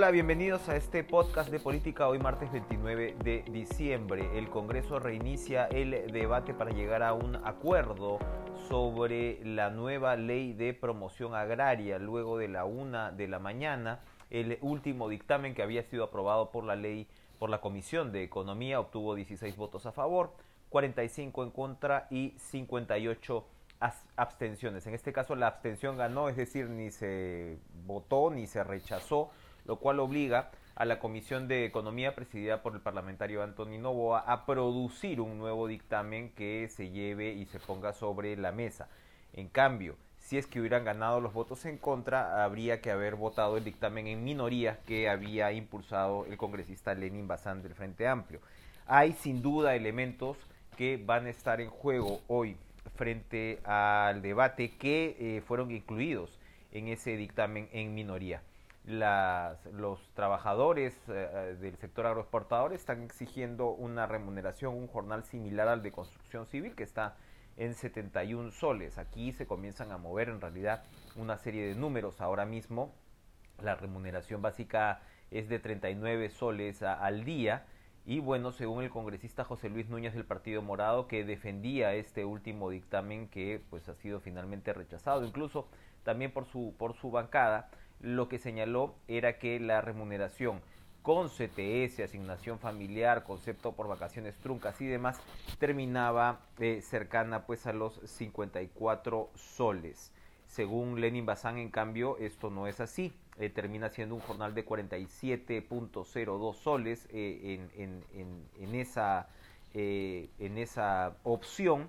Hola, 0.00 0.12
bienvenidos 0.12 0.66
a 0.70 0.76
este 0.76 1.04
podcast 1.04 1.50
de 1.50 1.60
política 1.60 2.08
hoy 2.08 2.18
martes 2.18 2.50
29 2.50 3.16
de 3.22 3.44
diciembre. 3.52 4.30
El 4.38 4.48
Congreso 4.48 4.98
reinicia 4.98 5.66
el 5.66 6.10
debate 6.10 6.54
para 6.54 6.70
llegar 6.70 7.02
a 7.02 7.12
un 7.12 7.36
acuerdo 7.44 8.18
sobre 8.66 9.44
la 9.44 9.68
nueva 9.68 10.16
ley 10.16 10.54
de 10.54 10.72
promoción 10.72 11.34
agraria 11.34 11.98
luego 11.98 12.38
de 12.38 12.48
la 12.48 12.64
una 12.64 13.12
de 13.12 13.28
la 13.28 13.40
mañana. 13.40 14.00
El 14.30 14.56
último 14.62 15.06
dictamen 15.10 15.54
que 15.54 15.62
había 15.62 15.82
sido 15.82 16.04
aprobado 16.04 16.50
por 16.50 16.64
la 16.64 16.76
ley 16.76 17.06
por 17.38 17.50
la 17.50 17.60
Comisión 17.60 18.10
de 18.10 18.22
Economía 18.22 18.80
obtuvo 18.80 19.14
16 19.14 19.54
votos 19.58 19.84
a 19.84 19.92
favor, 19.92 20.32
45 20.70 21.44
en 21.44 21.50
contra 21.50 22.06
y 22.08 22.32
58 22.38 23.44
abstenciones. 24.16 24.86
En 24.86 24.94
este 24.94 25.12
caso 25.12 25.36
la 25.36 25.48
abstención 25.48 25.98
ganó, 25.98 26.30
es 26.30 26.36
decir, 26.36 26.70
ni 26.70 26.90
se 26.90 27.58
votó 27.84 28.30
ni 28.30 28.46
se 28.46 28.64
rechazó 28.64 29.30
lo 29.70 29.76
cual 29.76 30.00
obliga 30.00 30.50
a 30.74 30.84
la 30.84 30.98
Comisión 30.98 31.46
de 31.46 31.64
Economía 31.64 32.16
presidida 32.16 32.60
por 32.60 32.74
el 32.74 32.80
parlamentario 32.80 33.44
Antonio 33.44 33.78
Novoa 33.78 34.18
a 34.18 34.44
producir 34.44 35.20
un 35.20 35.38
nuevo 35.38 35.68
dictamen 35.68 36.30
que 36.30 36.68
se 36.68 36.90
lleve 36.90 37.34
y 37.34 37.46
se 37.46 37.60
ponga 37.60 37.92
sobre 37.92 38.36
la 38.36 38.50
mesa. 38.50 38.88
En 39.32 39.46
cambio, 39.46 39.94
si 40.18 40.38
es 40.38 40.48
que 40.48 40.58
hubieran 40.58 40.84
ganado 40.84 41.20
los 41.20 41.32
votos 41.32 41.66
en 41.66 41.78
contra, 41.78 42.42
habría 42.42 42.80
que 42.80 42.90
haber 42.90 43.14
votado 43.14 43.56
el 43.58 43.62
dictamen 43.62 44.08
en 44.08 44.24
minoría 44.24 44.80
que 44.86 45.08
había 45.08 45.52
impulsado 45.52 46.26
el 46.26 46.36
congresista 46.36 46.92
Lenin 46.92 47.28
Bazán 47.28 47.62
del 47.62 47.76
Frente 47.76 48.08
Amplio. 48.08 48.40
Hay 48.88 49.12
sin 49.12 49.40
duda 49.40 49.76
elementos 49.76 50.36
que 50.76 50.96
van 50.96 51.26
a 51.26 51.30
estar 51.30 51.60
en 51.60 51.70
juego 51.70 52.22
hoy 52.26 52.56
frente 52.96 53.60
al 53.62 54.20
debate 54.20 54.76
que 54.76 55.16
eh, 55.20 55.42
fueron 55.42 55.70
incluidos 55.70 56.40
en 56.72 56.88
ese 56.88 57.16
dictamen 57.16 57.68
en 57.70 57.94
minoría 57.94 58.42
los 58.84 60.00
trabajadores 60.14 60.94
eh, 61.08 61.28
eh, 61.32 61.56
del 61.60 61.76
sector 61.76 62.06
agroexportador 62.06 62.72
están 62.72 63.02
exigiendo 63.02 63.70
una 63.70 64.06
remuneración, 64.06 64.74
un 64.74 64.88
jornal 64.88 65.24
similar 65.24 65.68
al 65.68 65.82
de 65.82 65.92
construcción 65.92 66.46
civil 66.46 66.74
que 66.74 66.82
está 66.82 67.16
en 67.56 67.74
71 67.74 68.50
soles. 68.52 68.98
Aquí 68.98 69.32
se 69.32 69.46
comienzan 69.46 69.92
a 69.92 69.98
mover 69.98 70.28
en 70.28 70.40
realidad 70.40 70.82
una 71.16 71.36
serie 71.36 71.66
de 71.66 71.74
números. 71.74 72.20
Ahora 72.20 72.46
mismo 72.46 72.94
la 73.62 73.74
remuneración 73.74 74.40
básica 74.40 75.02
es 75.30 75.48
de 75.48 75.58
39 75.58 76.30
soles 76.30 76.82
al 76.82 77.24
día. 77.24 77.66
Y 78.06 78.18
bueno, 78.20 78.50
según 78.50 78.82
el 78.82 78.90
congresista 78.90 79.44
José 79.44 79.68
Luis 79.68 79.88
Núñez 79.88 80.14
del 80.14 80.24
Partido 80.24 80.62
Morado, 80.62 81.06
que 81.06 81.22
defendía 81.22 81.94
este 81.94 82.24
último 82.24 82.70
dictamen 82.70 83.28
que 83.28 83.62
pues 83.68 83.88
ha 83.88 83.94
sido 83.94 84.20
finalmente 84.20 84.72
rechazado, 84.72 85.24
incluso 85.24 85.68
también 86.02 86.32
por 86.32 86.46
su, 86.46 86.74
por 86.78 86.94
su 86.94 87.10
bancada, 87.10 87.68
lo 88.00 88.28
que 88.28 88.38
señaló 88.38 88.94
era 89.08 89.38
que 89.38 89.60
la 89.60 89.80
remuneración 89.80 90.60
con 91.02 91.28
CTS, 91.28 92.00
asignación 92.00 92.58
familiar, 92.58 93.24
concepto 93.24 93.72
por 93.72 93.88
vacaciones 93.88 94.36
truncas 94.36 94.80
y 94.80 94.86
demás, 94.86 95.18
terminaba 95.58 96.40
eh, 96.58 96.82
cercana 96.82 97.46
pues 97.46 97.66
a 97.66 97.72
los 97.72 98.00
54 98.04 99.30
soles. 99.34 100.12
Según 100.46 101.00
Lenin 101.00 101.26
Bazán, 101.26 101.58
en 101.58 101.70
cambio, 101.70 102.18
esto 102.18 102.50
no 102.50 102.66
es 102.66 102.80
así. 102.80 103.12
Eh, 103.38 103.48
termina 103.48 103.88
siendo 103.88 104.14
un 104.14 104.20
jornal 104.20 104.54
de 104.54 104.66
47.02 104.66 106.54
soles 106.54 107.08
eh, 107.10 107.66
en, 107.76 108.04
en, 108.12 108.74
esa, 108.74 109.28
en 109.72 110.58
esa 110.58 111.16
opción, 111.22 111.88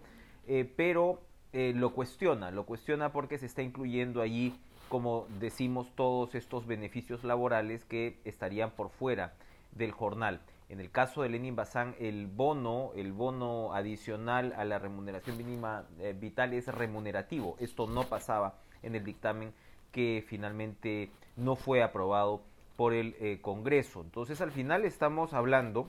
pero 0.77 1.19
lo 1.53 1.93
cuestiona, 1.93 2.51
lo 2.51 2.65
cuestiona 2.65 3.11
porque 3.11 3.37
se 3.37 3.45
está 3.45 3.61
incluyendo 3.61 4.21
allí 4.21 4.53
como 4.91 5.25
decimos, 5.39 5.89
todos 5.95 6.35
estos 6.35 6.67
beneficios 6.67 7.23
laborales 7.23 7.85
que 7.85 8.19
estarían 8.25 8.71
por 8.71 8.89
fuera 8.89 9.33
del 9.71 9.93
jornal. 9.93 10.41
En 10.67 10.81
el 10.81 10.91
caso 10.91 11.21
de 11.21 11.29
Lenin 11.29 11.55
Bazán, 11.55 11.95
el 11.97 12.27
bono, 12.27 12.91
el 12.97 13.13
bono 13.13 13.73
adicional 13.73 14.53
a 14.57 14.65
la 14.65 14.79
remuneración 14.79 15.37
mínima 15.37 15.85
eh, 15.99 16.13
vital 16.13 16.51
es 16.51 16.67
remunerativo. 16.67 17.55
Esto 17.61 17.87
no 17.87 18.03
pasaba 18.03 18.55
en 18.83 18.95
el 18.95 19.05
dictamen 19.05 19.53
que 19.93 20.25
finalmente 20.27 21.09
no 21.37 21.55
fue 21.55 21.83
aprobado 21.83 22.41
por 22.75 22.93
el 22.93 23.15
eh, 23.21 23.39
Congreso. 23.41 24.01
Entonces, 24.01 24.41
al 24.41 24.51
final 24.51 24.83
estamos 24.83 25.33
hablando, 25.33 25.87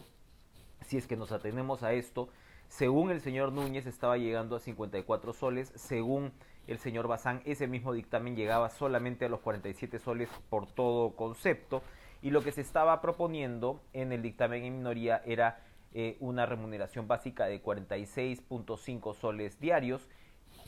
si 0.84 0.96
es 0.96 1.06
que 1.06 1.16
nos 1.16 1.32
atenemos 1.32 1.82
a 1.82 1.92
esto, 1.92 2.28
según 2.68 3.10
el 3.10 3.20
señor 3.20 3.52
Núñez 3.52 3.86
estaba 3.86 4.16
llegando 4.16 4.56
a 4.56 4.60
54 4.60 5.32
soles, 5.32 5.72
según 5.74 6.32
el 6.66 6.78
señor 6.78 7.08
Bazán, 7.08 7.42
ese 7.44 7.66
mismo 7.66 7.92
dictamen 7.92 8.36
llegaba 8.36 8.70
solamente 8.70 9.24
a 9.24 9.28
los 9.28 9.40
47 9.40 9.98
soles 9.98 10.28
por 10.48 10.66
todo 10.66 11.14
concepto 11.16 11.82
y 12.22 12.30
lo 12.30 12.42
que 12.42 12.52
se 12.52 12.60
estaba 12.60 13.00
proponiendo 13.00 13.82
en 13.92 14.12
el 14.12 14.22
dictamen 14.22 14.64
en 14.64 14.76
minoría 14.78 15.20
era 15.26 15.60
eh, 15.92 16.16
una 16.20 16.46
remuneración 16.46 17.08
básica 17.08 17.46
de 17.46 17.62
46.5 17.62 19.14
soles 19.14 19.60
diarios 19.60 20.08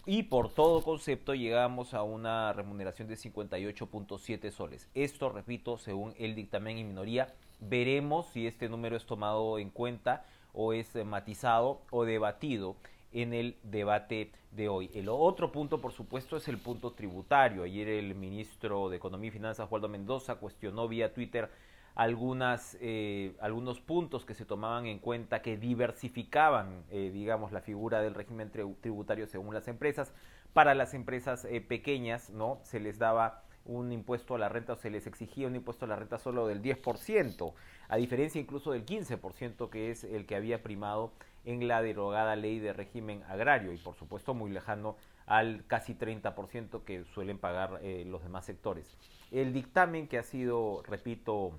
y 0.06 0.24
por 0.24 0.52
todo 0.52 0.82
concepto 0.82 1.34
llegamos 1.34 1.94
a 1.94 2.02
una 2.02 2.52
remuneración 2.52 3.08
de 3.08 3.16
58.7 3.16 4.50
soles. 4.50 4.88
Esto, 4.94 5.30
repito, 5.30 5.78
según 5.78 6.14
el 6.18 6.34
dictamen 6.34 6.78
en 6.78 6.88
minoría, 6.88 7.32
veremos 7.60 8.26
si 8.26 8.46
este 8.46 8.68
número 8.68 8.96
es 8.96 9.06
tomado 9.06 9.58
en 9.58 9.70
cuenta 9.70 10.24
o 10.52 10.72
es 10.72 10.94
eh, 10.94 11.04
matizado 11.04 11.80
o 11.90 12.04
debatido 12.04 12.76
en 13.12 13.32
el 13.32 13.56
debate 13.62 14.30
de 14.52 14.68
hoy. 14.68 14.90
El 14.94 15.08
otro 15.08 15.52
punto, 15.52 15.80
por 15.80 15.92
supuesto, 15.92 16.36
es 16.36 16.48
el 16.48 16.58
punto 16.58 16.92
tributario. 16.92 17.62
Ayer 17.62 17.88
el 17.88 18.14
ministro 18.14 18.88
de 18.90 18.96
Economía 18.96 19.28
y 19.28 19.32
Finanzas, 19.32 19.68
Waldo 19.70 19.88
Mendoza, 19.88 20.34
cuestionó 20.34 20.86
vía 20.86 21.14
Twitter 21.14 21.50
algunas, 21.94 22.76
eh, 22.80 23.36
algunos 23.40 23.80
puntos 23.80 24.24
que 24.24 24.34
se 24.34 24.44
tomaban 24.44 24.86
en 24.86 24.98
cuenta 24.98 25.42
que 25.42 25.56
diversificaban, 25.56 26.84
eh, 26.90 27.10
digamos, 27.12 27.52
la 27.52 27.60
figura 27.60 28.02
del 28.02 28.14
régimen 28.14 28.50
tributario 28.50 29.26
según 29.26 29.54
las 29.54 29.68
empresas. 29.68 30.12
Para 30.52 30.74
las 30.74 30.94
empresas 30.94 31.44
eh, 31.44 31.60
pequeñas, 31.60 32.30
¿no? 32.30 32.60
Se 32.62 32.80
les 32.80 32.98
daba 32.98 33.42
un 33.64 33.92
impuesto 33.92 34.34
a 34.34 34.38
la 34.38 34.48
renta 34.48 34.74
o 34.74 34.76
se 34.76 34.90
les 34.90 35.06
exigía 35.06 35.46
un 35.46 35.56
impuesto 35.56 35.84
a 35.84 35.88
la 35.88 35.96
renta 35.96 36.18
solo 36.18 36.46
del 36.46 36.62
10%, 36.62 37.54
a 37.88 37.96
diferencia 37.96 38.40
incluso 38.40 38.72
del 38.72 38.84
15% 38.84 39.70
que 39.70 39.90
es 39.90 40.04
el 40.04 40.26
que 40.26 40.36
había 40.36 40.62
primado 40.62 41.12
en 41.44 41.66
la 41.66 41.80
derogada 41.80 42.36
ley 42.36 42.58
de 42.58 42.72
régimen 42.72 43.22
agrario 43.24 43.72
y 43.72 43.78
por 43.78 43.94
supuesto 43.94 44.34
muy 44.34 44.50
lejano 44.50 44.96
al 45.26 45.64
casi 45.66 45.94
30% 45.94 46.84
que 46.84 47.04
suelen 47.04 47.38
pagar 47.38 47.80
los 48.04 48.22
demás 48.22 48.44
sectores. 48.44 48.98
El 49.30 49.54
dictamen 49.54 50.08
que 50.08 50.18
ha 50.18 50.22
sido, 50.22 50.82
repito, 50.82 51.58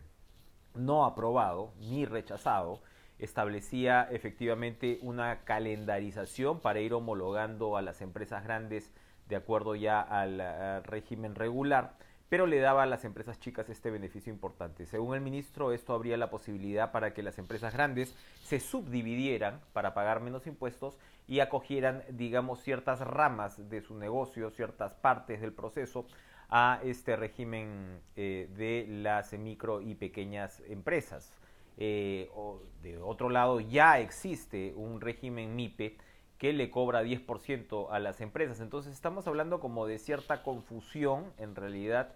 no 0.76 1.06
aprobado 1.06 1.72
ni 1.80 2.06
rechazado, 2.06 2.82
establecía 3.20 4.08
efectivamente 4.12 5.00
una 5.02 5.44
calendarización 5.44 6.60
para 6.60 6.80
ir 6.80 6.94
homologando 6.94 7.78
a 7.78 7.82
las 7.82 8.02
empresas 8.02 8.44
grandes 8.44 8.92
de 9.30 9.36
acuerdo 9.36 9.76
ya 9.76 10.02
al 10.02 10.84
régimen 10.84 11.36
regular 11.36 11.94
pero 12.30 12.48
le 12.48 12.60
daba 12.60 12.84
a 12.84 12.88
las 12.88 13.06
empresas 13.06 13.40
chicas 13.40 13.70
este 13.70 13.92
beneficio 13.92 14.32
importante. 14.32 14.86
Según 14.86 15.16
el 15.16 15.22
ministro, 15.22 15.72
esto 15.72 15.94
habría 15.94 16.18
la 16.18 16.30
posibilidad 16.30 16.92
para 16.92 17.14
que 17.14 17.24
las 17.24 17.38
empresas 17.38 17.74
grandes 17.74 18.16
se 18.44 18.60
subdividieran 18.60 19.62
para 19.74 19.94
pagar 19.94 20.22
menos 20.22 20.48
impuestos 20.48 20.98
y 21.28 21.40
acogieran, 21.40 22.04
digamos, 22.10 22.62
ciertas 22.62 23.00
ramas 23.02 23.70
de 23.70 23.82
su 23.82 23.96
negocio, 23.96 24.50
ciertas 24.52 24.94
partes 24.94 25.42
del 25.42 25.54
proceso 25.54 26.06
a 26.50 26.80
este 26.84 27.16
régimen 27.16 28.00
eh, 28.16 28.50
de 28.56 28.86
las 28.88 29.34
micro 29.34 29.82
y 29.82 29.96
pequeñas 29.96 30.62
empresas. 30.68 31.34
Eh, 31.78 32.30
de 32.82 32.98
otro 33.00 33.30
lado, 33.30 33.60
ya 33.60 34.00
existe 34.00 34.74
un 34.76 35.02
régimen 35.02 35.56
MIPE 35.56 35.98
que 36.46 36.54
le 36.54 36.70
cobra 36.70 37.04
10% 37.04 37.88
a 37.90 37.98
las 37.98 38.22
empresas. 38.22 38.60
Entonces 38.60 38.94
estamos 38.94 39.26
hablando 39.26 39.60
como 39.60 39.88
de 39.88 39.98
cierta 39.98 40.44
confusión 40.44 41.34
en 41.40 41.56
realidad 41.56 42.14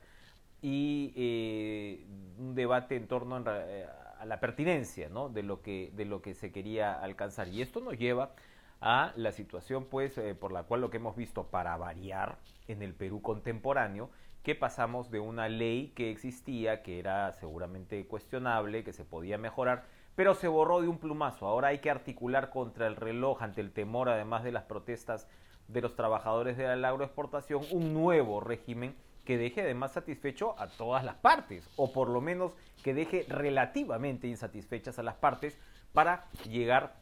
y 0.62 1.12
eh, 1.16 2.06
un 2.38 2.54
debate 2.54 2.96
en 2.96 3.08
torno 3.08 3.44
eh, 3.48 3.88
a 4.20 4.26
la 4.28 4.40
pertinencia 4.40 5.10
¿no? 5.10 5.30
de, 5.30 5.42
lo 5.42 5.64
que, 5.64 5.92
de 5.96 6.06
lo 6.06 6.22
que 6.22 6.36
se 6.36 6.52
quería 6.52 6.94
alcanzar. 6.94 7.48
Y 7.48 7.64
esto 7.64 7.82
nos 7.82 7.98
lleva 7.98 8.34
a 8.82 9.14
la 9.16 9.32
situación 9.32 9.86
pues 9.86 10.16
eh, 10.20 10.36
por 10.36 10.52
la 10.52 10.62
cual 10.62 10.82
lo 10.82 10.92
que 10.92 10.98
hemos 10.98 11.16
visto 11.16 11.48
para 11.48 11.76
variar 11.78 12.38
en 12.68 12.84
el 12.84 12.94
Perú 12.94 13.24
contemporáneo, 13.24 14.12
que 14.44 14.54
pasamos 14.54 15.10
de 15.10 15.20
una 15.20 15.50
ley 15.50 15.92
que 15.96 16.12
existía, 16.12 16.84
que 16.84 17.00
era 17.00 17.34
seguramente 17.34 18.06
cuestionable, 18.06 18.84
que 18.84 18.94
se 18.94 19.06
podía 19.06 19.40
mejorar, 19.40 19.86
pero 20.20 20.36
se 20.36 20.50
borró 20.50 20.82
de 20.82 20.90
un 20.90 20.98
plumazo. 20.98 21.48
Ahora 21.48 21.70
hay 21.70 21.78
que 21.78 21.90
articular 21.90 22.50
contra 22.50 22.88
el 22.88 22.98
reloj 22.98 23.42
ante 23.42 23.62
el 23.62 23.72
temor, 23.72 24.10
además 24.10 24.44
de 24.44 24.52
las 24.52 24.66
protestas 24.66 25.30
de 25.70 25.80
los 25.80 25.96
trabajadores 25.96 26.58
de 26.58 26.76
la 26.76 26.90
agroexportación, 26.90 27.62
un 27.72 27.94
nuevo 27.94 28.42
régimen 28.42 28.98
que 29.24 29.38
deje 29.38 29.62
además 29.62 29.94
satisfecho 29.94 30.60
a 30.60 30.68
todas 30.68 31.06
las 31.06 31.16
partes, 31.16 31.70
o 31.78 31.94
por 31.94 32.10
lo 32.10 32.20
menos 32.20 32.52
que 32.84 32.94
deje 32.94 33.28
relativamente 33.30 34.28
insatisfechas 34.28 35.00
a 35.00 35.04
las 35.04 35.16
partes 35.16 35.58
para 35.94 36.26
llegar 36.50 36.98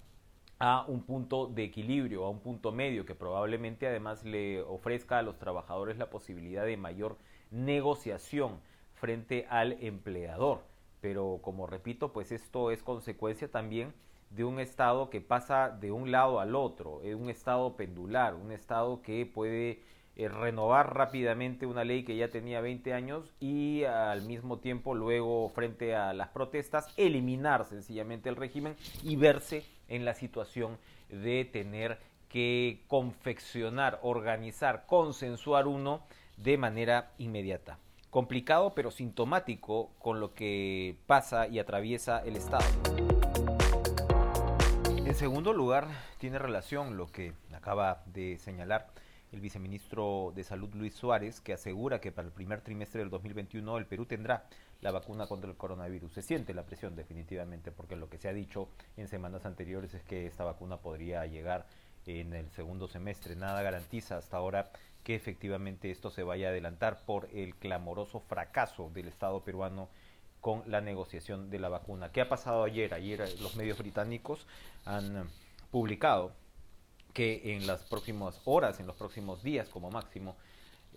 a 0.60 0.86
un 0.88 1.02
punto 1.02 1.48
de 1.48 1.64
equilibrio, 1.64 2.24
a 2.24 2.30
un 2.30 2.40
punto 2.40 2.72
medio 2.72 3.04
que 3.04 3.16
probablemente 3.16 3.88
además 3.88 4.26
le 4.26 4.62
ofrezca 4.62 5.18
a 5.18 5.24
los 5.24 5.40
trabajadores 5.40 5.98
la 5.98 6.12
posibilidad 6.12 6.66
de 6.66 6.78
mayor 6.78 7.18
negociación 7.50 8.60
frente 8.94 9.48
al 9.50 9.72
empleador. 9.84 10.77
Pero 11.02 11.40
como 11.42 11.68
repito, 11.68 12.14
pues 12.14 12.32
esto 12.32 12.72
es 12.72 12.84
consecuencia 12.84 13.50
también 13.50 13.94
de 14.30 14.44
un 14.44 14.60
Estado 14.60 15.10
que 15.10 15.22
pasa 15.22 15.70
de 15.70 15.92
un 15.92 16.12
lado 16.12 16.40
al 16.40 16.56
otro, 16.56 17.02
es 17.04 17.16
un 17.16 17.30
Estado 17.30 17.76
pendular, 17.76 18.36
un 18.36 18.52
Estado 18.52 19.02
que 19.02 19.26
puede 19.26 19.82
eh, 20.16 20.28
renovar 20.28 20.96
rápidamente 20.96 21.66
una 21.66 21.84
ley 21.84 22.04
que 22.04 22.18
ya 22.18 22.30
tenía 22.30 22.60
20 22.60 22.94
años 22.94 23.32
y 23.40 23.84
al 23.84 24.24
mismo 24.24 24.58
tiempo 24.58 24.96
luego 24.96 25.48
frente 25.50 25.96
a 25.96 26.14
las 26.14 26.30
protestas 26.30 26.92
eliminar 26.98 27.66
sencillamente 27.66 28.28
el 28.28 28.36
régimen 28.36 28.76
y 29.04 29.16
verse 29.16 29.64
en 29.88 30.06
la 30.06 30.14
situación 30.14 30.78
de 31.10 31.46
tener 31.46 32.00
que 32.30 32.84
confeccionar, 32.88 34.00
organizar, 34.02 34.86
consensuar 34.88 35.68
uno 35.68 36.02
de 36.36 36.58
manera 36.58 37.12
inmediata. 37.18 37.80
Complicado 38.18 38.74
pero 38.74 38.90
sintomático 38.90 39.92
con 40.00 40.20
lo 40.20 40.34
que 40.34 40.98
pasa 41.06 41.48
y 41.48 41.60
atraviesa 41.60 42.18
el 42.18 42.36
Estado. 42.36 42.66
En 44.88 45.14
segundo 45.14 45.54
lugar, 45.54 45.88
tiene 46.18 46.40
relación 46.40 46.98
lo 46.98 47.12
que 47.12 47.34
acaba 47.54 48.02
de 48.08 48.40
señalar 48.40 48.88
el 49.32 49.40
viceministro 49.40 50.34
de 50.36 50.44
Salud 50.44 50.74
Luis 50.74 50.96
Suárez, 50.96 51.42
que 51.42 51.54
asegura 51.54 52.02
que 52.02 52.12
para 52.12 52.28
el 52.28 52.34
primer 52.34 52.62
trimestre 52.62 53.02
del 53.02 53.12
2021 53.12 53.78
el 53.78 53.86
Perú 53.86 54.08
tendrá 54.08 54.46
la 54.82 54.90
vacuna 54.90 55.28
contra 55.28 55.52
el 55.52 55.56
coronavirus. 55.56 56.14
Se 56.14 56.24
siente 56.24 56.56
la 56.56 56.66
presión 56.66 56.96
definitivamente, 56.96 57.72
porque 57.72 57.96
lo 57.96 58.10
que 58.10 58.18
se 58.18 58.30
ha 58.30 58.34
dicho 58.34 58.68
en 58.96 59.08
semanas 59.08 59.46
anteriores 59.46 59.94
es 59.94 60.02
que 60.02 60.26
esta 60.26 60.44
vacuna 60.44 60.78
podría 60.78 61.24
llegar 61.28 61.68
en 62.08 62.34
el 62.34 62.50
segundo 62.52 62.88
semestre. 62.88 63.36
Nada 63.36 63.62
garantiza 63.62 64.18
hasta 64.18 64.38
ahora 64.38 64.72
que 65.04 65.16
efectivamente 65.16 65.92
esto 65.92 66.10
se 66.10 66.24
vaya 66.24 66.48
a 66.48 66.52
adelantar 66.52 67.06
por 67.06 67.30
el 67.34 67.56
clamoroso 67.56 68.22
fracaso 68.22 68.90
del 68.94 69.08
Estado 69.08 69.42
peruano 69.44 69.90
con 70.42 70.64
la 70.68 70.82
negociación 70.82 71.50
de 71.50 71.60
la 71.60 71.70
vacuna. 71.70 72.12
¿Qué 72.12 72.22
ha 72.22 72.30
pasado 72.30 72.64
ayer? 72.64 72.94
Ayer 72.94 73.22
eh, 73.22 73.36
los 73.42 73.56
medios 73.56 73.78
británicos 73.78 74.46
han 74.86 75.18
eh, 75.18 75.24
publicado 75.72 76.32
que 77.14 77.56
en 77.56 77.68
las 77.68 77.84
próximas 77.84 78.40
horas, 78.46 78.80
en 78.80 78.88
los 78.88 78.96
próximos 78.96 79.44
días 79.44 79.70
como 79.70 79.90
máximo, 79.90 80.36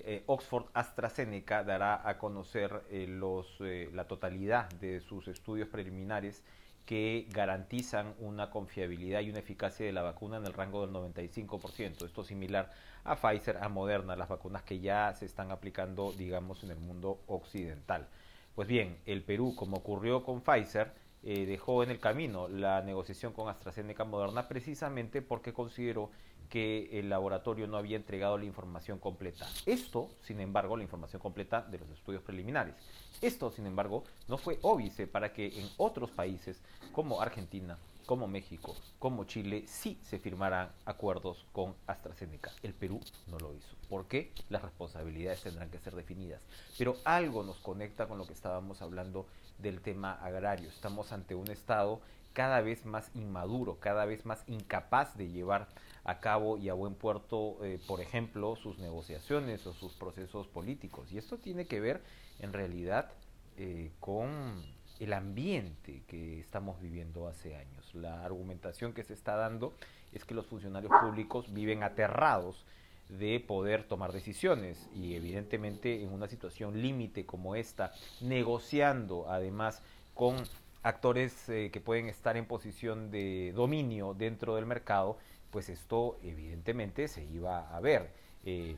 eh, 0.00 0.22
Oxford 0.26 0.66
AstraZeneca 0.74 1.64
dará 1.64 2.08
a 2.08 2.18
conocer 2.18 2.82
los, 2.90 3.58
la 3.60 4.06
totalidad 4.06 4.68
de 4.74 5.00
sus 5.00 5.28
estudios 5.28 5.68
preliminares 5.68 6.42
que 6.84 7.26
garantizan 7.30 8.14
una 8.18 8.50
confiabilidad 8.50 9.20
y 9.20 9.30
una 9.30 9.38
eficacia 9.38 9.86
de 9.86 9.92
la 9.92 10.02
vacuna 10.02 10.38
en 10.38 10.46
el 10.46 10.52
rango 10.52 10.84
del 10.84 10.94
95%. 10.94 12.04
Esto 12.04 12.24
similar 12.24 12.70
a 13.04 13.16
Pfizer, 13.16 13.58
a 13.58 13.68
Moderna, 13.68 14.16
las 14.16 14.28
vacunas 14.28 14.62
que 14.62 14.80
ya 14.80 15.12
se 15.14 15.26
están 15.26 15.50
aplicando, 15.50 16.12
digamos, 16.12 16.64
en 16.64 16.70
el 16.70 16.78
mundo 16.78 17.20
occidental. 17.26 18.08
Pues 18.54 18.68
bien, 18.68 18.98
el 19.06 19.22
Perú, 19.22 19.54
como 19.56 19.78
ocurrió 19.78 20.22
con 20.22 20.40
Pfizer, 20.40 20.92
eh, 21.22 21.44
dejó 21.46 21.82
en 21.82 21.90
el 21.90 22.00
camino 22.00 22.48
la 22.48 22.80
negociación 22.82 23.32
con 23.32 23.48
AstraZeneca 23.48 24.04
Moderna 24.04 24.48
precisamente 24.48 25.20
porque 25.20 25.52
consideró 25.52 26.10
que 26.50 26.98
el 26.98 27.08
laboratorio 27.08 27.66
no 27.66 27.76
había 27.78 27.96
entregado 27.96 28.36
la 28.36 28.44
información 28.44 28.98
completa. 28.98 29.48
Esto, 29.64 30.10
sin 30.20 30.40
embargo, 30.40 30.76
la 30.76 30.82
información 30.82 31.22
completa 31.22 31.62
de 31.62 31.78
los 31.78 31.88
estudios 31.90 32.22
preliminares. 32.22 32.74
Esto, 33.22 33.50
sin 33.50 33.66
embargo, 33.66 34.04
no 34.28 34.36
fue 34.36 34.58
óbice 34.62 35.06
para 35.06 35.32
que 35.32 35.46
en 35.60 35.70
otros 35.76 36.10
países 36.10 36.60
como 36.92 37.22
Argentina, 37.22 37.78
como 38.04 38.26
México, 38.26 38.74
como 38.98 39.24
Chile, 39.24 39.64
sí 39.68 39.96
se 40.02 40.18
firmaran 40.18 40.72
acuerdos 40.84 41.46
con 41.52 41.76
AstraZeneca. 41.86 42.50
El 42.64 42.74
Perú 42.74 43.00
no 43.28 43.38
lo 43.38 43.54
hizo. 43.54 43.76
¿Por 43.88 44.06
qué? 44.08 44.32
Las 44.48 44.62
responsabilidades 44.62 45.42
tendrán 45.42 45.70
que 45.70 45.78
ser 45.78 45.94
definidas. 45.94 46.42
Pero 46.76 46.96
algo 47.04 47.44
nos 47.44 47.58
conecta 47.58 48.08
con 48.08 48.18
lo 48.18 48.26
que 48.26 48.32
estábamos 48.32 48.82
hablando 48.82 49.26
del 49.58 49.80
tema 49.80 50.14
agrario. 50.14 50.68
Estamos 50.68 51.12
ante 51.12 51.36
un 51.36 51.48
Estado 51.50 52.00
cada 52.32 52.60
vez 52.60 52.86
más 52.86 53.10
inmaduro, 53.14 53.78
cada 53.80 54.04
vez 54.04 54.24
más 54.24 54.44
incapaz 54.46 55.16
de 55.16 55.28
llevar 55.28 55.68
a 56.04 56.20
cabo 56.20 56.56
y 56.56 56.68
a 56.68 56.74
buen 56.74 56.94
puerto, 56.94 57.58
eh, 57.64 57.78
por 57.86 58.00
ejemplo, 58.00 58.56
sus 58.56 58.78
negociaciones 58.78 59.66
o 59.66 59.72
sus 59.72 59.92
procesos 59.94 60.46
políticos. 60.48 61.12
Y 61.12 61.18
esto 61.18 61.38
tiene 61.38 61.66
que 61.66 61.80
ver, 61.80 62.02
en 62.38 62.52
realidad, 62.52 63.10
eh, 63.56 63.90
con 64.00 64.62
el 64.98 65.12
ambiente 65.12 66.02
que 66.06 66.40
estamos 66.40 66.80
viviendo 66.80 67.26
hace 67.26 67.56
años. 67.56 67.94
La 67.94 68.24
argumentación 68.24 68.92
que 68.92 69.02
se 69.02 69.14
está 69.14 69.34
dando 69.34 69.74
es 70.12 70.24
que 70.24 70.34
los 70.34 70.46
funcionarios 70.46 70.92
públicos 71.00 71.52
viven 71.52 71.82
aterrados 71.82 72.64
de 73.08 73.40
poder 73.40 73.84
tomar 73.84 74.12
decisiones 74.12 74.88
y 74.94 75.14
evidentemente 75.14 76.02
en 76.02 76.12
una 76.12 76.28
situación 76.28 76.80
límite 76.80 77.26
como 77.26 77.56
esta, 77.56 77.92
negociando 78.20 79.28
además 79.28 79.82
con 80.14 80.36
actores 80.82 81.48
eh, 81.48 81.70
que 81.72 81.80
pueden 81.80 82.08
estar 82.08 82.36
en 82.36 82.46
posición 82.46 83.10
de 83.10 83.52
dominio 83.54 84.14
dentro 84.14 84.54
del 84.54 84.66
mercado, 84.66 85.18
pues 85.50 85.68
esto 85.68 86.18
evidentemente 86.22 87.08
se 87.08 87.24
iba 87.24 87.74
a 87.74 87.80
ver. 87.80 88.10
Eh, 88.44 88.76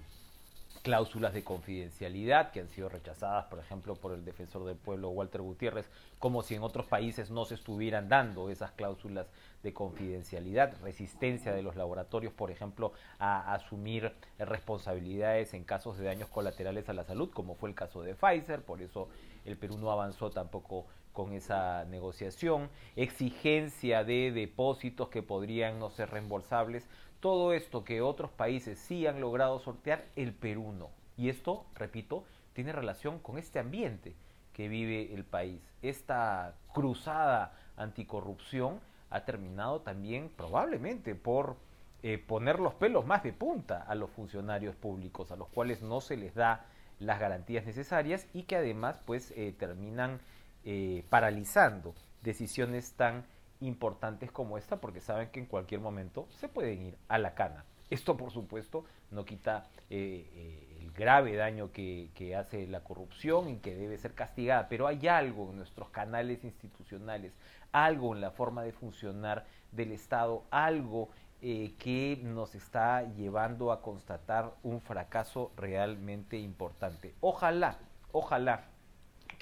cláusulas 0.82 1.32
de 1.32 1.44
confidencialidad 1.44 2.50
que 2.50 2.60
han 2.60 2.69
sido 2.69 2.88
rechazadas, 2.88 3.46
por 3.46 3.60
ejemplo, 3.60 3.94
por 3.94 4.12
el 4.12 4.25
defensor 4.25 4.64
del 4.64 4.76
pueblo 4.76 5.10
Walter 5.10 5.40
Gutiérrez, 5.40 5.87
como 6.19 6.43
si 6.43 6.56
en 6.56 6.62
otros 6.62 6.87
países 6.87 7.31
no 7.31 7.44
se 7.44 7.54
estuvieran 7.54 8.08
dando 8.08 8.50
esas 8.50 8.72
cláusulas 8.72 9.28
de 9.62 9.72
confidencialidad, 9.72 10.75
resistencia 10.82 11.52
de 11.52 11.62
los 11.62 11.76
laboratorios, 11.76 12.32
por 12.32 12.50
ejemplo, 12.50 12.93
a 13.20 13.55
asumir 13.55 14.12
responsabilidades 14.38 15.55
en 15.55 15.62
casos 15.62 15.98
de 15.98 16.05
daños 16.05 16.28
colaterales 16.28 16.88
a 16.88 16.94
la 16.94 17.05
salud, 17.05 17.31
como 17.31 17.55
fue 17.55 17.69
el 17.69 17.76
caso 17.76 18.02
de 18.02 18.16
Pfizer, 18.16 18.62
por 18.62 18.82
eso 18.82 19.08
el 19.44 19.56
Perú 19.56 19.78
no 19.78 19.93
avanzó 19.93 20.31
tampoco 20.31 20.87
con 21.12 21.32
esa 21.32 21.85
negociación, 21.85 22.70
exigencia 22.97 24.05
de 24.05 24.32
depósitos 24.32 25.09
que 25.09 25.23
podrían 25.23 25.79
no 25.79 25.91
ser 25.91 26.11
reembolsables, 26.11 26.88
todo 27.20 27.53
esto 27.53 27.85
que 27.85 28.00
otros 28.00 28.31
países 28.31 28.79
sí 28.79 29.06
han 29.06 29.20
logrado 29.20 29.59
sortear, 29.61 30.06
el 30.17 30.32
Perú 30.32 30.73
no. 30.73 30.91
Y 31.17 31.29
esto, 31.29 31.67
repito, 31.75 32.25
tiene 32.53 32.73
relación 32.73 33.19
con 33.19 33.38
este 33.38 33.59
ambiente 33.59 34.14
que 34.53 34.69
vive 34.69 35.14
el 35.14 35.25
país. 35.25 35.61
Esta 35.82 36.55
cruzada 36.73 37.55
anticorrupción 37.76 38.81
ha 39.11 39.25
terminado 39.25 39.81
también 39.81 40.31
probablemente 40.31 41.15
por 41.15 41.56
eh, 42.03 42.19
poner 42.19 42.58
los 42.58 42.75
pelos 42.75 43.06
más 43.06 43.23
de 43.23 43.32
punta 43.32 43.82
a 43.82 43.94
los 43.94 44.11
funcionarios 44.11 44.75
públicos, 44.75 45.31
a 45.31 45.37
los 45.37 45.49
cuales 45.49 45.82
no 45.82 46.00
se 46.00 46.17
les 46.17 46.35
da 46.35 46.67
las 46.99 47.20
garantías 47.20 47.65
necesarias 47.67 48.26
y 48.32 48.44
que 48.44 48.56
además 48.56 49.00
pues 49.05 49.32
eh, 49.37 49.55
terminan 49.58 50.20
eh, 50.64 51.04
paralizando 51.10 51.92
decisiones 52.22 52.92
tan 52.92 53.24
importantes 53.60 54.31
como 54.31 54.58
esta 54.58 54.76
porque 54.81 55.00
saben 55.00 55.31
que 55.31 55.40
en 55.40 55.46
cualquier 55.46 55.81
momento 55.81 56.28
se 56.31 56.48
pueden 56.48 56.82
ir 56.82 56.96
a 57.08 57.19
la 57.19 57.34
cana. 57.34 57.64
Esto, 57.90 58.16
por 58.16 58.31
supuesto, 58.31 58.84
no 59.10 59.24
quita 59.24 59.66
eh, 59.90 60.31
eh, 60.34 60.78
el 60.81 60.92
grave 60.92 61.34
daño 61.34 61.72
que, 61.72 62.36
hace 62.38 62.66
la 62.69 62.81
corrupción 62.84 63.48
y 63.50 63.56
que 63.56 63.74
debe 63.74 63.98
ser 63.98 64.14
castigada, 64.14 64.69
pero 64.69 64.86
hay 64.86 65.08
algo 65.08 65.50
en 65.50 65.56
nuestros 65.56 65.90
canales 65.90 66.44
institucionales, 66.44 67.32
algo 67.72 68.14
en 68.14 68.20
la 68.20 68.31
forma 68.31 68.62
de 68.62 68.72
funcionar 68.72 69.44
del 69.72 69.90
Estado, 69.92 70.44
algo 70.50 71.10
que 71.40 72.20
nos 72.22 72.54
está 72.54 73.02
llevando 73.14 73.72
a 73.72 73.82
constatar 73.82 74.54
un 74.62 74.81
fracaso 74.81 75.50
realmente 75.56 76.38
importante. 76.38 77.16
Ojalá, 77.20 77.78
ojalá 78.12 78.66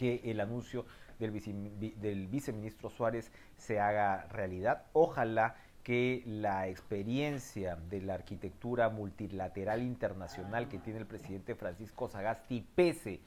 que 0.01 0.23
el 0.25 0.41
anuncio 0.41 0.87
del, 1.21 2.27
viceministro 2.29 2.91
Suárez 2.91 3.31
se 3.57 3.79
haga 3.79 4.27
realidad. 4.31 4.87
Ojalá 4.93 5.55
que 5.85 6.23
la 6.27 6.69
experiencia 6.69 7.77
de 7.77 8.03
la 8.03 8.15
arquitectura 8.15 8.89
multilateral 8.89 9.83
internacional 9.83 10.69
que 10.69 10.79
tiene 10.79 10.99
el 10.99 11.07
presidente 11.07 11.55
Francisco 11.55 12.09
Sagasti 12.09 12.67
pese 12.75 13.21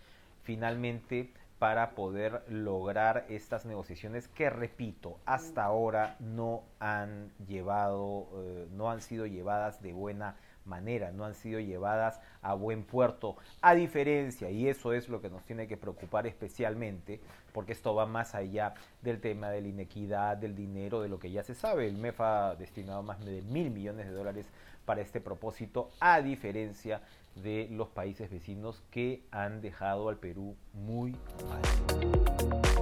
finalmente 0.43 1.31
para 1.57 1.91
poder 1.91 2.43
lograr 2.49 3.25
estas 3.29 3.65
negociaciones 3.65 4.27
que, 4.27 4.49
repito, 4.49 5.19
hasta 5.25 5.63
ahora 5.63 6.17
no 6.19 6.63
han 6.79 7.31
llevado, 7.47 8.27
eh, 8.35 8.67
no 8.73 8.91
han 8.91 8.99
sido 8.99 9.25
llevadas 9.25 9.81
de 9.81 9.93
buena 9.93 10.25
manera, 10.25 10.52
no 10.65 11.25
han 11.25 11.35
sido 11.35 11.59
llevadas 11.59 12.19
a 12.41 12.53
buen 12.53 12.83
puerto, 12.83 13.35
a 13.61 13.75
diferencia, 13.75 14.49
y 14.49 14.67
eso 14.67 14.93
es 14.93 15.09
lo 15.09 15.21
que 15.21 15.29
nos 15.29 15.43
tiene 15.43 15.67
que 15.67 15.77
preocupar 15.77 16.27
especialmente, 16.27 17.19
porque 17.53 17.73
esto 17.73 17.93
va 17.93 18.05
más 18.05 18.35
allá 18.35 18.73
del 19.01 19.19
tema 19.21 19.49
de 19.49 19.61
la 19.61 19.67
inequidad, 19.67 20.37
del 20.37 20.55
dinero, 20.55 21.01
de 21.01 21.09
lo 21.09 21.19
que 21.19 21.31
ya 21.31 21.43
se 21.43 21.55
sabe. 21.55 21.87
El 21.87 21.97
MEF 21.97 22.21
ha 22.21 22.55
destinado 22.55 23.03
más 23.03 23.23
de 23.23 23.41
mil 23.43 23.71
millones 23.71 24.07
de 24.07 24.13
dólares 24.13 24.47
para 24.85 25.01
este 25.01 25.21
propósito, 25.21 25.89
a 25.99 26.21
diferencia 26.21 27.01
de 27.35 27.67
los 27.71 27.89
países 27.89 28.29
vecinos 28.29 28.83
que 28.91 29.23
han 29.31 29.61
dejado 29.61 30.09
al 30.09 30.17
Perú 30.17 30.55
muy 30.73 31.11
mal. 31.47 32.72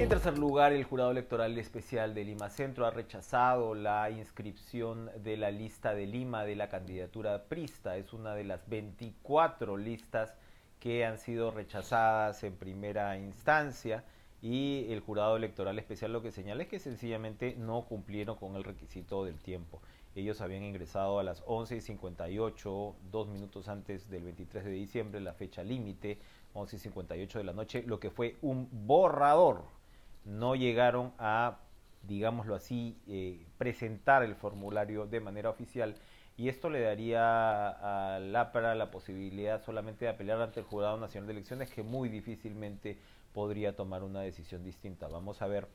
En 0.00 0.08
tercer 0.08 0.38
lugar, 0.38 0.72
el 0.72 0.84
jurado 0.84 1.10
electoral 1.10 1.58
especial 1.58 2.14
de 2.14 2.24
Lima 2.24 2.48
Centro 2.48 2.86
ha 2.86 2.90
rechazado 2.90 3.74
la 3.74 4.10
inscripción 4.10 5.10
de 5.22 5.36
la 5.36 5.50
lista 5.50 5.94
de 5.94 6.06
Lima 6.06 6.46
de 6.46 6.56
la 6.56 6.70
candidatura 6.70 7.44
Prista. 7.44 7.98
Es 7.98 8.14
una 8.14 8.34
de 8.34 8.44
las 8.44 8.66
24 8.70 9.76
listas 9.76 10.34
que 10.80 11.04
han 11.04 11.18
sido 11.18 11.50
rechazadas 11.50 12.42
en 12.44 12.56
primera 12.56 13.18
instancia 13.18 14.02
y 14.40 14.86
el 14.90 15.00
jurado 15.00 15.36
electoral 15.36 15.78
especial 15.78 16.14
lo 16.14 16.22
que 16.22 16.32
señala 16.32 16.62
es 16.62 16.70
que 16.70 16.78
sencillamente 16.78 17.54
no 17.58 17.82
cumplieron 17.82 18.36
con 18.36 18.56
el 18.56 18.64
requisito 18.64 19.26
del 19.26 19.38
tiempo. 19.38 19.82
Ellos 20.14 20.40
habían 20.40 20.62
ingresado 20.62 21.18
a 21.18 21.22
las 21.22 21.44
11.58, 21.44 22.94
dos 23.12 23.28
minutos 23.28 23.68
antes 23.68 24.08
del 24.08 24.22
23 24.22 24.64
de 24.64 24.70
diciembre, 24.70 25.20
la 25.20 25.34
fecha 25.34 25.62
límite, 25.62 26.18
11.58 26.54 27.32
de 27.34 27.44
la 27.44 27.52
noche, 27.52 27.84
lo 27.86 28.00
que 28.00 28.08
fue 28.08 28.36
un 28.40 28.66
borrador. 28.86 29.79
No 30.24 30.54
llegaron 30.54 31.12
a, 31.18 31.58
digámoslo 32.02 32.54
así, 32.54 32.96
eh, 33.06 33.46
presentar 33.58 34.22
el 34.22 34.34
formulario 34.34 35.06
de 35.06 35.20
manera 35.20 35.50
oficial 35.50 35.94
y 36.36 36.48
esto 36.48 36.70
le 36.70 36.80
daría 36.80 38.14
a 38.14 38.18
LAPRA 38.18 38.74
la 38.74 38.90
posibilidad 38.90 39.62
solamente 39.62 40.06
de 40.06 40.10
apelar 40.10 40.40
ante 40.40 40.60
el 40.60 40.66
Jurado 40.66 40.96
Nacional 40.96 41.26
de 41.26 41.34
Elecciones 41.34 41.70
que 41.70 41.82
muy 41.82 42.08
difícilmente 42.08 42.96
podría 43.34 43.76
tomar 43.76 44.02
una 44.02 44.22
decisión 44.22 44.64
distinta. 44.64 45.08
Vamos 45.08 45.42
a 45.42 45.46
ver 45.46 45.68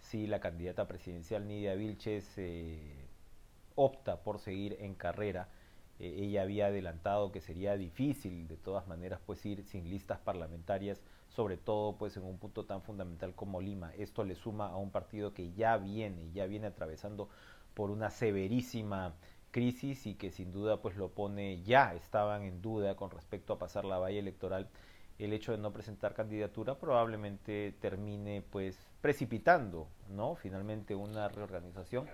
si 0.00 0.26
la 0.26 0.40
candidata 0.40 0.88
presidencial 0.88 1.46
Nidia 1.46 1.74
Vilches 1.74 2.36
eh, 2.36 3.06
opta 3.76 4.22
por 4.22 4.40
seguir 4.40 4.76
en 4.80 4.94
carrera. 4.94 5.48
Eh, 5.98 6.16
ella 6.24 6.42
había 6.42 6.66
adelantado 6.66 7.32
que 7.32 7.40
sería 7.40 7.76
difícil 7.76 8.48
de 8.48 8.56
todas 8.56 8.86
maneras 8.86 9.20
pues 9.26 9.44
ir 9.46 9.64
sin 9.64 9.90
listas 9.90 10.18
parlamentarias, 10.20 11.02
sobre 11.28 11.56
todo 11.56 11.96
pues 11.96 12.16
en 12.16 12.24
un 12.24 12.38
punto 12.38 12.64
tan 12.64 12.82
fundamental 12.82 13.34
como 13.34 13.60
Lima. 13.60 13.92
Esto 13.94 14.24
le 14.24 14.34
suma 14.34 14.68
a 14.68 14.76
un 14.76 14.90
partido 14.90 15.34
que 15.34 15.52
ya 15.52 15.76
viene, 15.76 16.30
ya 16.32 16.46
viene 16.46 16.66
atravesando 16.66 17.28
por 17.74 17.90
una 17.90 18.10
severísima 18.10 19.14
crisis 19.50 20.06
y 20.06 20.14
que 20.14 20.30
sin 20.30 20.52
duda 20.52 20.82
pues 20.82 20.96
lo 20.96 21.10
pone 21.10 21.62
ya 21.62 21.94
estaban 21.94 22.42
en 22.42 22.60
duda 22.60 22.96
con 22.96 23.10
respecto 23.10 23.54
a 23.54 23.58
pasar 23.58 23.84
la 23.84 23.98
valla 23.98 24.18
electoral 24.18 24.68
el 25.18 25.32
hecho 25.32 25.52
de 25.52 25.58
no 25.58 25.72
presentar 25.72 26.14
candidatura 26.14 26.78
probablemente 26.78 27.74
termine 27.80 28.42
pues 28.42 28.78
precipitando, 29.00 29.88
¿no? 30.10 30.36
Finalmente 30.36 30.94
una 30.94 31.28
reorganización 31.28 32.08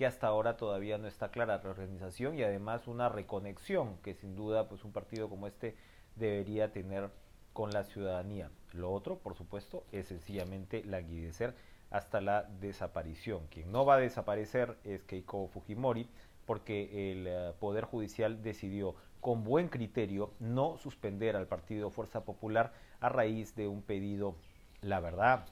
que 0.00 0.06
hasta 0.06 0.28
ahora 0.28 0.56
todavía 0.56 0.96
no 0.96 1.08
está 1.08 1.30
clara, 1.30 1.58
reorganización 1.58 2.38
y 2.38 2.42
además 2.42 2.86
una 2.86 3.10
reconexión 3.10 3.98
que 3.98 4.14
sin 4.14 4.34
duda 4.34 4.66
pues 4.66 4.82
un 4.82 4.92
partido 4.92 5.28
como 5.28 5.46
este 5.46 5.76
debería 6.16 6.72
tener 6.72 7.10
con 7.52 7.70
la 7.72 7.84
ciudadanía. 7.84 8.50
Lo 8.72 8.90
otro, 8.92 9.18
por 9.18 9.34
supuesto, 9.34 9.84
es 9.92 10.06
sencillamente 10.06 10.82
languidecer 10.86 11.54
hasta 11.90 12.22
la 12.22 12.44
desaparición. 12.44 13.46
Quien 13.48 13.70
no 13.70 13.84
va 13.84 13.96
a 13.96 13.98
desaparecer 13.98 14.78
es 14.84 15.02
Keiko 15.02 15.48
Fujimori, 15.48 16.08
porque 16.46 17.12
el 17.12 17.26
eh, 17.26 17.52
Poder 17.60 17.84
Judicial 17.84 18.42
decidió 18.42 18.94
con 19.20 19.44
buen 19.44 19.68
criterio 19.68 20.32
no 20.38 20.78
suspender 20.78 21.36
al 21.36 21.46
partido 21.46 21.90
Fuerza 21.90 22.24
Popular 22.24 22.72
a 23.00 23.10
raíz 23.10 23.54
de 23.54 23.68
un 23.68 23.82
pedido, 23.82 24.34
la 24.80 25.00
verdad, 25.00 25.44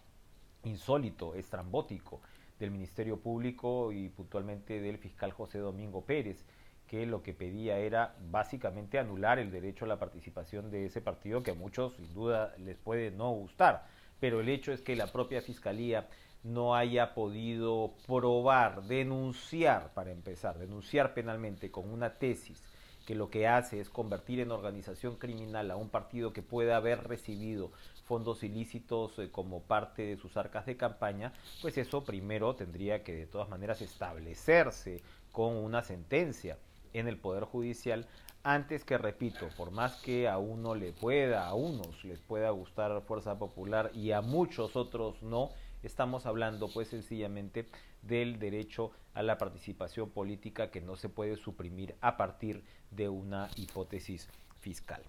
insólito, 0.64 1.34
estrambótico 1.34 2.22
del 2.58 2.70
Ministerio 2.70 3.20
Público 3.20 3.92
y 3.92 4.08
puntualmente 4.08 4.80
del 4.80 4.98
fiscal 4.98 5.32
José 5.32 5.58
Domingo 5.58 6.04
Pérez, 6.04 6.44
que 6.86 7.06
lo 7.06 7.22
que 7.22 7.34
pedía 7.34 7.78
era 7.78 8.16
básicamente 8.30 8.98
anular 8.98 9.38
el 9.38 9.50
derecho 9.50 9.84
a 9.84 9.88
la 9.88 9.98
participación 9.98 10.70
de 10.70 10.86
ese 10.86 11.00
partido 11.00 11.42
que 11.42 11.50
a 11.50 11.54
muchos 11.54 11.94
sin 11.94 12.12
duda 12.14 12.54
les 12.58 12.78
puede 12.78 13.10
no 13.10 13.30
gustar, 13.30 13.86
pero 14.18 14.40
el 14.40 14.48
hecho 14.48 14.72
es 14.72 14.80
que 14.80 14.96
la 14.96 15.06
propia 15.06 15.42
Fiscalía 15.42 16.08
no 16.42 16.74
haya 16.74 17.14
podido 17.14 17.94
probar, 18.06 18.82
denunciar, 18.84 19.92
para 19.92 20.12
empezar, 20.12 20.58
denunciar 20.58 21.12
penalmente 21.12 21.70
con 21.70 21.90
una 21.90 22.14
tesis 22.14 22.62
que 23.08 23.14
lo 23.14 23.30
que 23.30 23.48
hace 23.48 23.80
es 23.80 23.88
convertir 23.88 24.38
en 24.38 24.50
organización 24.50 25.16
criminal 25.16 25.70
a 25.70 25.76
un 25.76 25.88
partido 25.88 26.34
que 26.34 26.42
puede 26.42 26.74
haber 26.74 27.08
recibido 27.08 27.72
fondos 28.04 28.42
ilícitos 28.42 29.18
eh, 29.18 29.30
como 29.32 29.62
parte 29.62 30.02
de 30.02 30.18
sus 30.18 30.36
arcas 30.36 30.66
de 30.66 30.76
campaña, 30.76 31.32
pues 31.62 31.78
eso 31.78 32.04
primero 32.04 32.54
tendría 32.54 33.02
que 33.04 33.14
de 33.14 33.24
todas 33.24 33.48
maneras 33.48 33.80
establecerse 33.80 35.00
con 35.32 35.56
una 35.56 35.80
sentencia 35.80 36.58
en 36.92 37.08
el 37.08 37.16
Poder 37.16 37.44
Judicial 37.44 38.06
antes 38.42 38.84
que, 38.84 38.98
repito, 38.98 39.48
por 39.56 39.70
más 39.70 39.96
que 39.96 40.28
a 40.28 40.38
uno 40.38 40.74
le 40.74 40.92
pueda, 40.92 41.46
a 41.46 41.54
unos 41.54 42.04
les 42.04 42.20
pueda 42.20 42.50
gustar 42.50 43.02
Fuerza 43.02 43.38
Popular 43.38 43.90
y 43.94 44.12
a 44.12 44.20
muchos 44.20 44.76
otros 44.76 45.22
no, 45.22 45.50
estamos 45.82 46.26
hablando 46.26 46.68
pues 46.68 46.88
sencillamente 46.88 47.66
del 48.02 48.38
derecho 48.38 48.92
a 49.14 49.22
la 49.22 49.38
participación 49.38 50.10
política 50.10 50.70
que 50.70 50.80
no 50.80 50.96
se 50.96 51.08
puede 51.08 51.36
suprimir 51.36 51.96
a 52.00 52.16
partir 52.16 52.64
de 52.90 53.08
una 53.08 53.48
hipótesis 53.56 54.28
fiscal. 54.60 55.02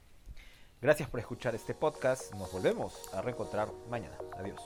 Gracias 0.82 1.10
por 1.10 1.20
escuchar 1.20 1.56
este 1.56 1.74
podcast. 1.74 2.34
Nos 2.36 2.52
volvemos 2.52 3.14
a 3.14 3.22
reencontrar 3.22 3.70
mañana. 3.90 4.18
Adiós. 4.38 4.62